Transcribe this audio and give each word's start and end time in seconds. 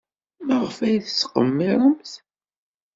Maɣef 0.45 0.77
ay 0.85 0.97
tettqemmiremt? 1.05 2.11